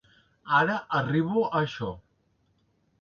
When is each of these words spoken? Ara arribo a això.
Ara 0.59 0.77
arribo 1.01 1.43
a 1.49 1.53
això. 1.63 1.93